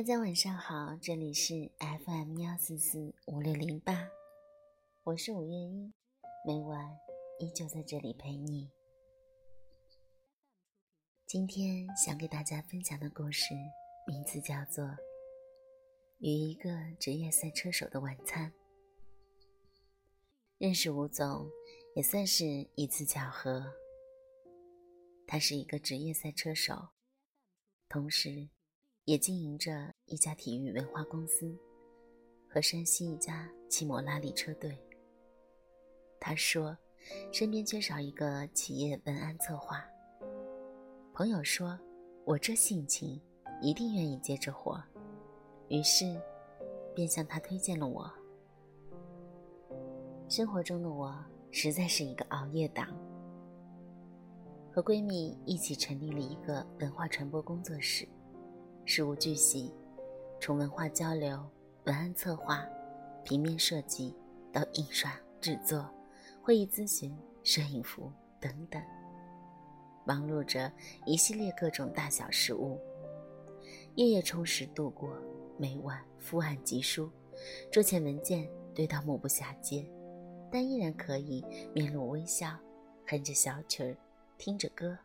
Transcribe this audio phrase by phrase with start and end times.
[0.00, 4.08] 大家晚上好，这里是 FM 幺四四五六零八，
[5.02, 5.92] 我是五月一，
[6.46, 6.98] 每晚
[7.38, 8.70] 依旧在这里陪你。
[11.26, 13.52] 今天想给大家分享的故事
[14.06, 14.86] 名字叫做
[16.20, 18.50] 《与一个职业赛车手的晚餐》。
[20.56, 21.46] 认识吴总
[21.94, 23.74] 也算是一次巧合，
[25.26, 26.88] 他是一个职业赛车手，
[27.86, 28.48] 同时。
[29.04, 31.56] 也经营着一家体育文化公司
[32.48, 34.78] 和山西一家汽摩拉力车队。
[36.20, 36.76] 他说，
[37.32, 39.84] 身边缺少一个企业文案策划。
[41.14, 41.78] 朋友说，
[42.24, 43.20] 我这性情
[43.62, 44.80] 一定愿意接这活，
[45.68, 46.04] 于是
[46.94, 48.10] 便向他推荐了我。
[50.28, 51.12] 生活中的我
[51.50, 52.86] 实在是一个熬夜党，
[54.70, 58.06] 和闺蜜一起成立了一个文化传播工作室。
[58.92, 59.72] 事无巨细，
[60.40, 61.48] 从文化交流、
[61.84, 62.66] 文案策划、
[63.22, 64.12] 平面设计
[64.52, 65.88] 到印刷制作、
[66.42, 68.10] 会议咨询、摄影服
[68.40, 68.82] 等等，
[70.04, 70.72] 忙碌着
[71.06, 72.80] 一系列各种大小事务，
[73.94, 75.16] 夜夜充实度过，
[75.56, 77.08] 每晚伏案疾书，
[77.70, 79.88] 桌前文件堆到目不暇接，
[80.50, 82.58] 但依然可以面露微笑，
[83.06, 83.96] 哼着小曲儿，
[84.36, 84.98] 听着歌。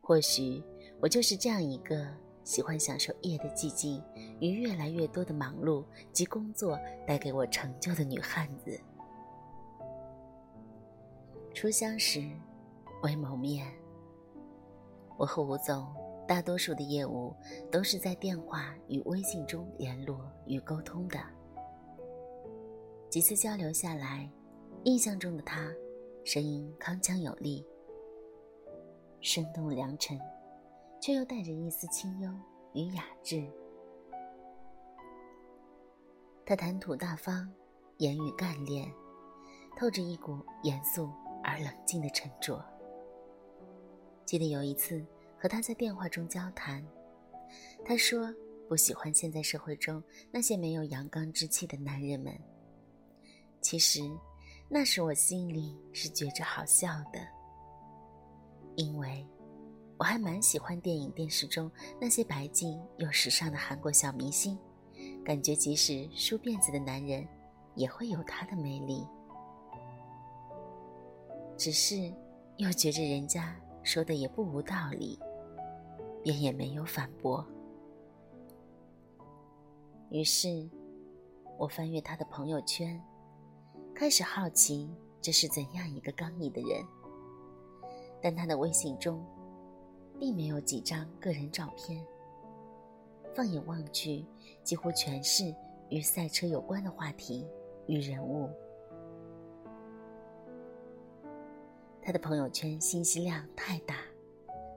[0.00, 0.60] 或许
[1.00, 2.06] 我就是这样一个。
[2.44, 4.04] 喜欢享受夜的寂静
[4.38, 8.78] 与越来越多的忙碌及工作带给我成就的女汉子。
[11.54, 12.20] 初相识，
[13.02, 13.66] 未谋面。
[15.16, 15.86] 我和吴总
[16.28, 17.34] 大多数的业务
[17.72, 21.18] 都是在电话与微信中联络与沟通的。
[23.08, 24.30] 几次交流下来，
[24.82, 25.72] 印象中的他，
[26.24, 27.66] 声音铿锵有力，
[29.22, 30.20] 生动良辰。
[31.04, 32.32] 却又带着一丝清幽
[32.72, 33.46] 与雅致。
[36.46, 37.52] 他谈吐大方，
[37.98, 38.90] 言语干练，
[39.76, 41.10] 透着一股严肃
[41.42, 42.64] 而冷静的沉着。
[44.24, 45.04] 记得有一次
[45.36, 46.82] 和他在电话中交谈，
[47.84, 48.34] 他说
[48.66, 52.34] 不喜欢现在社会中那些没有阳刚之气的男人们。
[53.60, 54.00] 其实，
[54.70, 57.20] 那时我心里是觉着好笑的，
[58.76, 59.22] 因为。
[59.96, 64.58] 我还蛮喜欢电影、电视中那些白净又时尚的韩国小明星，
[65.24, 67.26] 感觉即使梳辫子的男人，
[67.76, 69.06] 也会有他的魅力。
[71.56, 72.12] 只是
[72.56, 75.16] 又觉着人家说的也不无道理，
[76.24, 77.46] 便也没有反驳。
[80.10, 80.68] 于是，
[81.56, 83.00] 我翻阅他的朋友圈，
[83.94, 84.90] 开始好奇
[85.20, 86.84] 这是怎样一个刚毅的人。
[88.20, 89.24] 但他的微信中。
[90.18, 92.04] 并没有几张个人照片。
[93.34, 94.24] 放眼望去，
[94.62, 95.54] 几乎全是
[95.90, 97.46] 与赛车有关的话题
[97.86, 98.48] 与人物。
[102.00, 103.96] 他的朋友圈信息量太大，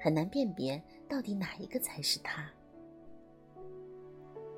[0.00, 2.50] 很难辨别到底哪一个才是他。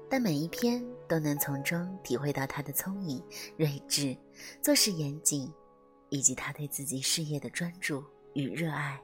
[0.09, 3.23] 但每一篇都能从中体会到他的聪颖、
[3.57, 4.17] 睿智、
[4.63, 5.53] 做事严谨，
[6.09, 8.03] 以及他对自己事业的专注
[8.33, 9.01] 与热爱。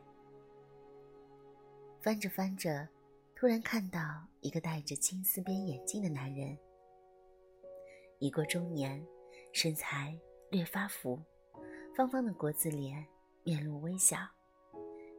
[2.03, 2.89] 翻着翻着，
[3.37, 4.01] 突然看到
[4.41, 6.57] 一个戴着金丝边眼镜的男人，
[8.19, 9.07] 已过中年，
[9.53, 10.19] 身材
[10.51, 11.21] 略发福，
[11.95, 13.07] 方方的国字脸，
[13.45, 14.17] 面露微笑，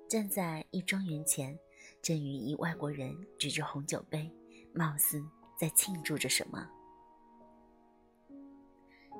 [0.10, 1.56] 站在一庄园前，
[2.02, 4.32] 正与一外国人举着红酒杯，
[4.74, 5.24] 貌似
[5.60, 6.68] 在庆祝着什么，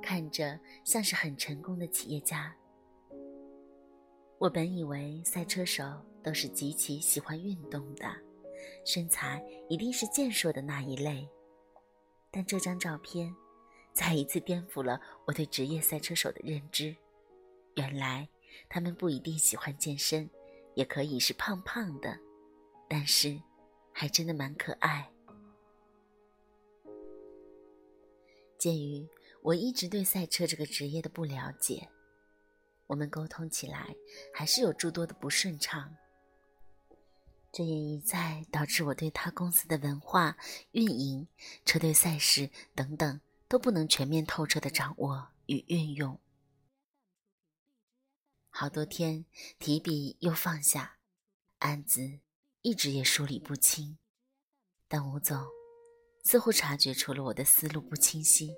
[0.02, 2.52] 看着像是很成功的企业家。
[4.38, 8.06] 我本以为赛车手都是极其喜欢运动的，
[8.84, 11.28] 身材一定是健硕的那一类，
[12.30, 13.34] 但这张照片
[13.92, 16.94] 再一次颠覆了我对职业赛车手的认知。
[17.74, 18.28] 原来
[18.68, 20.28] 他们不一定喜欢健身，
[20.74, 22.18] 也可以是胖胖的，
[22.88, 23.40] 但是
[23.92, 25.10] 还真的蛮可爱。
[28.58, 29.08] 鉴于
[29.42, 31.88] 我一直对赛车这个职业的不了解。
[32.86, 33.96] 我们沟通起来
[34.34, 35.90] 还是有诸多的不顺畅，
[37.52, 40.38] 这也一再导致我对他公司的文化、
[40.70, 41.28] 运营、
[41.66, 46.18] 车队赛事等等都不能全面透彻的掌握与运用。
[48.48, 49.26] 好多天
[49.58, 50.96] 提笔又放下，
[51.58, 52.20] 案子
[52.62, 53.98] 一直也梳理不清，
[54.88, 55.46] 但吴总
[56.24, 58.54] 似乎察觉出了我的思路不清晰，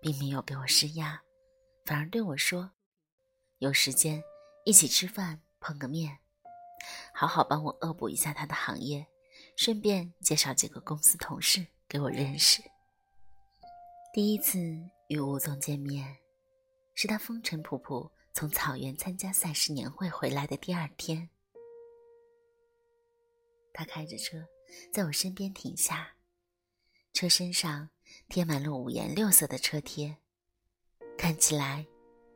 [0.00, 1.22] 并没有给我施压，
[1.84, 2.72] 反而对我说。
[3.58, 4.24] 有时间
[4.64, 6.18] 一起吃饭碰个面，
[7.22, 9.06] 好好帮我恶补一下他的行业，
[9.54, 12.60] 顺便介绍几个公司同事给我认识。
[14.12, 14.58] 第一次
[15.06, 16.16] 与吴总见面，
[16.96, 21.30] 是他风尘仆仆从草原参加赛事年会回来的第二天。
[23.72, 24.44] 他开着车
[24.92, 26.16] 在我身边停下，
[27.12, 27.88] 车身上
[28.28, 30.16] 贴满了五颜六色的车贴，
[31.16, 31.86] 看起来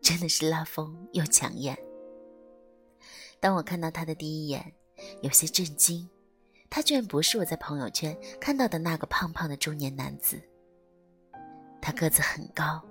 [0.00, 1.77] 真的是拉风又抢眼。
[3.38, 4.75] 当我看到他的第一眼，
[5.21, 6.09] 有些震惊，
[6.71, 10.41] 他居然不是我在朋友圈看到的那个胖胖的中年男子。
[11.81, 12.83] 他个子很高，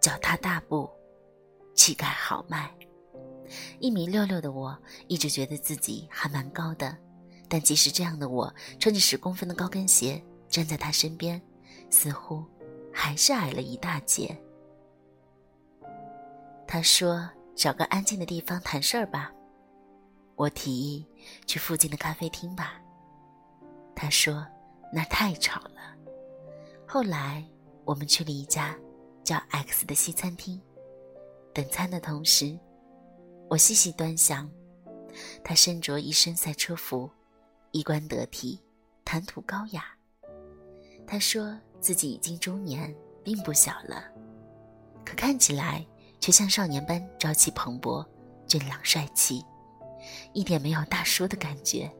[0.00, 0.88] 脚踏大步，
[1.74, 2.72] 气概豪迈。
[3.80, 4.78] 一米六六的我，
[5.08, 6.96] 一直觉得自己还蛮高的，
[7.48, 11.42] 但即使这样的我，穿着十公分的高跟鞋站在他身边，
[11.90, 12.44] 似乎
[12.92, 14.40] 还是矮了一大截。
[16.66, 19.32] 他说：“找个安静的地方谈事儿吧。”
[20.36, 21.06] 我提议
[21.46, 22.80] 去附近的咖啡厅吧。
[23.94, 24.46] 他说
[24.92, 25.96] ：“那太吵了。”
[26.86, 27.44] 后来
[27.84, 28.76] 我们去了一家
[29.24, 30.60] 叫 X 的西餐厅，
[31.52, 32.58] 等餐的同时。
[33.48, 34.50] 我细细端详，
[35.44, 37.10] 他身着一身赛车服，
[37.70, 38.58] 衣冠得体，
[39.04, 39.84] 谈吐高雅。
[41.06, 44.04] 他说自己已经中年，并不小了，
[45.04, 45.86] 可看起来
[46.18, 48.06] 却像少年般朝气蓬勃、
[48.46, 49.44] 俊朗帅气，
[50.32, 51.90] 一点没有大叔的感觉。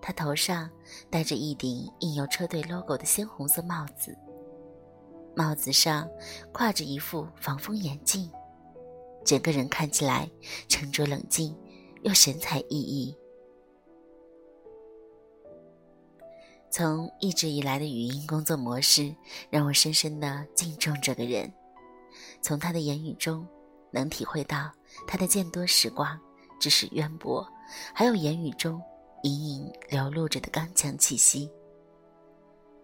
[0.00, 0.70] 他头上
[1.10, 4.16] 戴着一顶印有车队 logo 的鲜红色帽子，
[5.36, 6.08] 帽子上
[6.52, 8.30] 挎着一副防风眼镜。
[9.24, 10.30] 整个人看起来
[10.68, 11.54] 沉着冷静，
[12.02, 13.14] 又神采奕奕。
[16.70, 19.14] 从一直以来的语音工作模式，
[19.50, 21.52] 让我深深的敬重这个人。
[22.40, 23.46] 从他的言语中，
[23.90, 24.70] 能体会到
[25.06, 26.18] 他的见多识广、
[26.58, 27.46] 知识渊博，
[27.94, 28.82] 还有言语中
[29.22, 31.50] 隐隐流露着的刚强气息。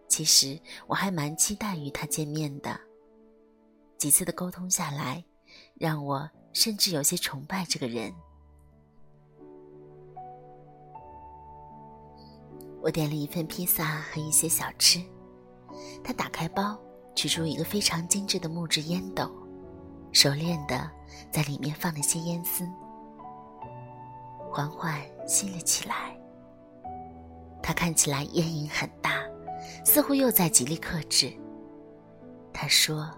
[0.08, 2.78] 其实我还蛮期待与他见面的。
[3.98, 5.24] 几次的沟通下来。
[5.74, 8.12] 让我甚至有些崇拜这个人。
[12.82, 15.00] 我点了一份披萨和一些小吃。
[16.02, 16.78] 他打开包，
[17.14, 19.30] 取出一个非常精致的木质烟斗，
[20.12, 20.90] 熟练的
[21.30, 22.68] 在里面放了些烟丝，
[24.54, 26.16] 缓缓吸了起来。
[27.60, 29.24] 他看起来烟瘾很大，
[29.84, 31.32] 似乎又在极力克制。
[32.52, 33.10] 他说。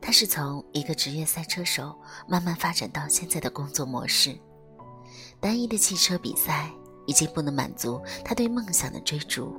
[0.00, 1.98] 他是从一个职业赛车手
[2.28, 4.38] 慢慢发展到现在的工作模式。
[5.40, 6.70] 单一的汽车比赛
[7.06, 9.58] 已经不能满足他对梦想的追逐。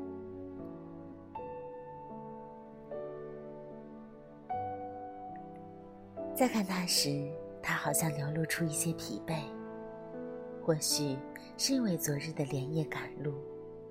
[6.36, 7.28] 再看他时，
[7.64, 9.40] 他好像流露出一些疲惫，
[10.66, 11.16] 或许
[11.58, 13.36] 是因为昨日的连夜赶路，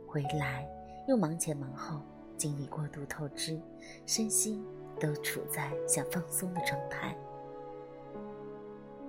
[0.06, 0.68] 回来
[1.06, 2.00] 又忙前忙后，
[2.36, 3.60] 精力过度透支，
[4.04, 4.62] 身心。
[5.00, 7.16] 都处在想放松的状态。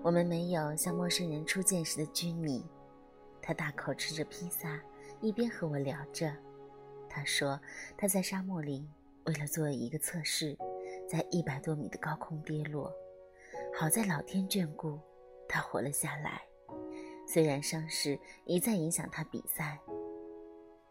[0.02, 2.66] 我们没有像陌生人初见时的拘泥。
[3.40, 4.82] 他大口吃着披萨，
[5.22, 6.36] 一边和我聊着。
[7.08, 7.60] 他说
[7.96, 8.90] 他在沙漠里
[9.26, 10.58] 为了做一个测试，
[11.08, 12.92] 在一百多米的高空跌落，
[13.78, 15.00] 好在老天眷顾，
[15.48, 16.42] 他活了下来。
[17.28, 19.80] 虽然伤势一再影响他比赛，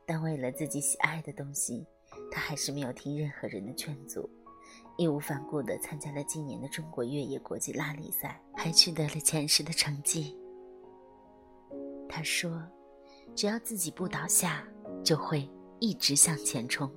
[0.06, 1.86] 但为了自己喜爱的东西，
[2.30, 4.28] 他还是没有听任何人的劝阻。
[4.96, 10.36] 义无反顾地参加了今年的中国越野国际拉力赛，还取得了前十的成绩。
[12.08, 12.62] 他说
[13.34, 14.64] ：“只要自己不倒下，
[15.02, 15.48] 就会
[15.80, 16.88] 一直向前冲。”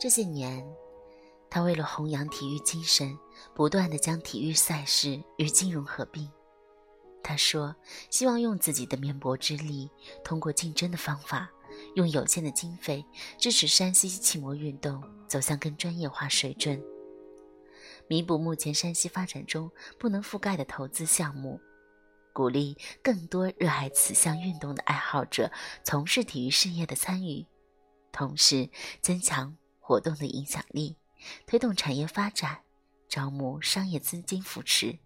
[0.00, 0.66] 这些年，
[1.50, 3.18] 他为了弘扬体育精神，
[3.54, 6.30] 不断地将体育赛事与金融合并。
[7.22, 7.74] 他说
[8.10, 9.90] ：“希望用自己的绵薄之力，
[10.24, 11.50] 通过竞争的方法。”
[11.94, 13.04] 用有限的经费
[13.38, 16.82] 支持山西骑摩运动走向更专业化水准，
[18.08, 21.60] 弥补目前山西发展中不能覆盖的投资项目，
[22.32, 25.52] 鼓励更多热爱此项运动的爱好者
[25.84, 27.46] 从事体育事业的参与，
[28.10, 28.68] 同时
[29.00, 30.96] 增强活动的影响力，
[31.46, 32.62] 推动产业发展，
[33.08, 34.98] 招募商业资金扶持。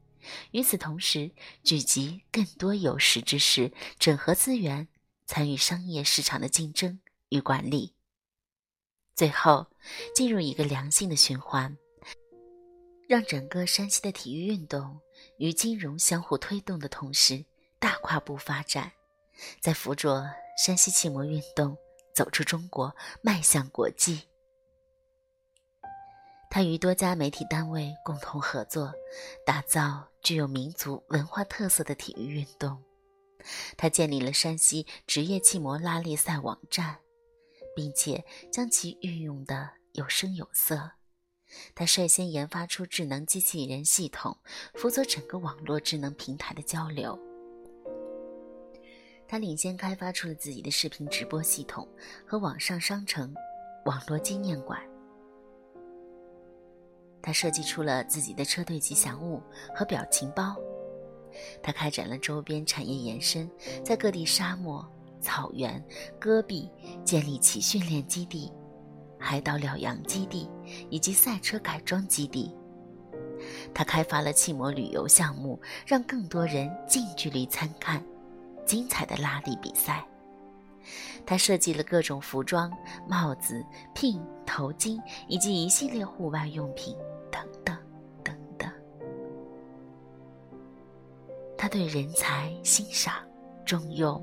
[0.52, 1.30] 与此同时，
[1.62, 4.88] 聚集更多有识之士，整合资源。
[5.24, 7.00] 参与商业市场的竞争
[7.30, 7.94] 与管理，
[9.14, 9.66] 最后
[10.14, 11.78] 进入一个良性的循环，
[13.08, 15.00] 让整个山西的体育运动
[15.38, 17.42] 与金融相互推动的同时
[17.78, 18.92] 大跨步发展，
[19.58, 20.28] 在辅佐
[20.62, 21.78] 山西汽摩运动
[22.14, 24.31] 走出中国，迈向国际。
[26.54, 28.92] 他与多家媒体单位共同合作，
[29.46, 32.78] 打造具有民族文化特色的体育运动。
[33.78, 36.98] 他建立了山西职业气模拉力赛网站，
[37.74, 40.90] 并且将其运用的有声有色。
[41.74, 44.36] 他率先研发出智能机器人系统，
[44.74, 47.18] 负责整个网络智能平台的交流。
[49.26, 51.88] 他领先开发出了自己的视频直播系统
[52.26, 53.34] 和网上商城——
[53.86, 54.78] 网络纪念馆。
[57.22, 59.40] 他设计出了自己的车队吉祥物
[59.74, 60.56] 和表情包。
[61.62, 63.48] 他开展了周边产业延伸，
[63.84, 64.86] 在各地沙漠、
[65.20, 65.82] 草原、
[66.18, 66.68] 戈壁
[67.04, 68.52] 建立起训练基地。
[69.24, 70.50] 海岛疗养基地
[70.90, 72.52] 以及赛车改装基地，
[73.72, 78.04] 他开发了汽摩旅游项目，让更多人近距离参看
[78.66, 80.04] 精彩的拉力比赛。
[81.24, 82.68] 他设计了各种服装、
[83.08, 83.64] 帽子、
[83.94, 86.96] 聘、头巾以及一系列户外用品，
[91.72, 93.14] 对人才欣赏、
[93.64, 94.22] 重用，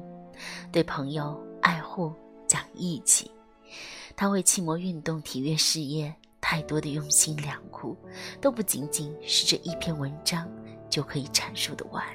[0.71, 2.13] 对朋友爱护、
[2.45, 3.31] 讲义气。
[4.15, 7.97] 他为气模运动体育事业太多的用心良苦，
[8.39, 10.47] 都不仅仅是这一篇文章
[10.91, 12.05] 就可以阐述的完。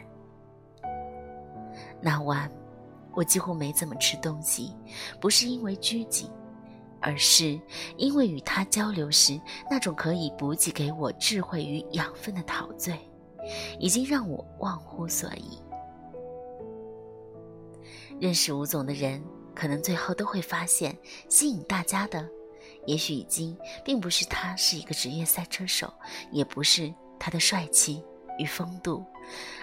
[2.01, 2.49] 那晚，
[3.13, 4.73] 我几乎没怎么吃东西，
[5.21, 6.31] 不是因为拘谨，
[7.01, 7.61] 而是
[7.97, 12.97] 因为与他交流时那种可以补给给我智慧与养分的陶醉，
[13.79, 15.63] 已经让我忘乎所以。
[18.21, 19.23] 认识吴总的人。
[19.57, 20.99] 可能最后都会发现，
[21.29, 22.29] 吸引大家的，
[22.87, 25.95] 也许已经并不是他是一个职业赛车手，
[26.33, 28.03] 也不是他的帅气
[28.37, 29.05] 与风度，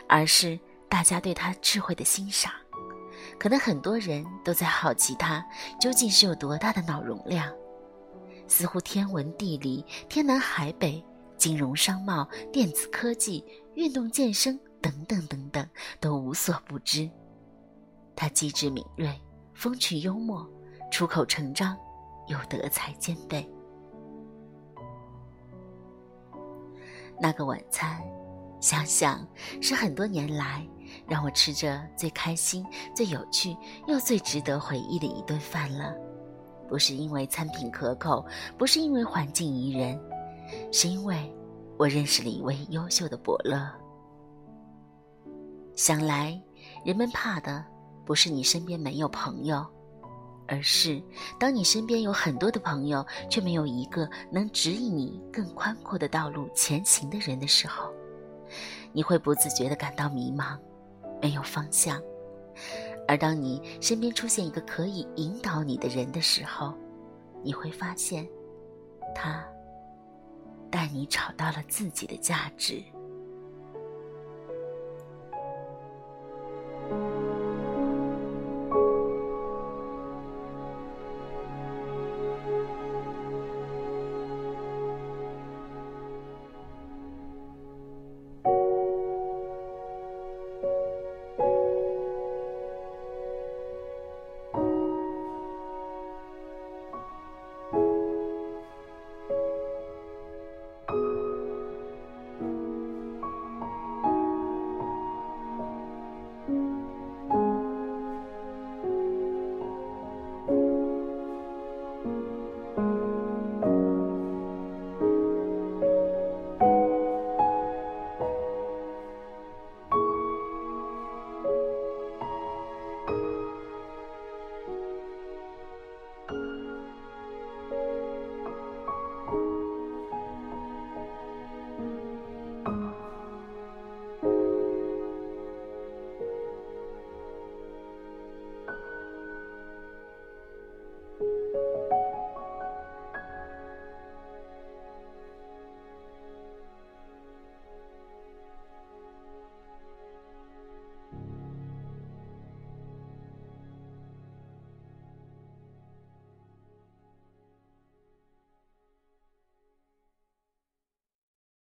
[0.08, 0.58] 而是
[0.88, 2.54] 大家对他智慧的欣赏。
[3.38, 5.46] 可能很多人都在好奇他
[5.78, 7.54] 究竟是有多大的脑容量，
[8.48, 11.04] 似乎天文地理、天南海北、
[11.38, 13.44] 金融商贸、电子科技、
[13.76, 15.68] 运动健身等等等等
[16.00, 17.10] 都无所不知。
[18.16, 19.20] 他机智敏锐。
[19.54, 20.50] 风趣幽默，
[20.90, 21.78] 出口成章，
[22.26, 23.48] 又德才兼备。
[27.20, 28.02] 那个晚餐，
[28.60, 29.24] 想想
[29.62, 30.68] 是很多年来
[31.06, 33.56] 让我吃着最开心、最有趣
[33.88, 35.94] 又最值得回忆的一顿饭了。
[36.68, 38.26] 不是因为餐品可口，
[38.58, 40.02] 不是因为环境宜人，
[40.72, 41.32] 是因为
[41.82, 43.60] 我认识了一位优秀的伯乐。
[45.76, 46.40] 想来，
[46.86, 47.66] 人们怕的。
[48.06, 49.66] 不是你身边没有朋友，
[50.48, 51.02] 而是
[51.40, 57.92] 当你身边有很多的朋友，却没有一个能指引你更宽阔的道路前行的人的时候，
[58.92, 60.56] 你会不自觉地感到迷茫，
[61.20, 62.00] 没有方向。
[63.08, 66.76] 而当你身边出现一个可以引导你的人的时候，
[67.42, 68.28] 你会发现，
[69.16, 69.44] 他
[70.72, 72.82] 但你找到了自己的价值。